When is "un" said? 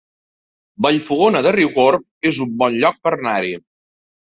2.47-2.57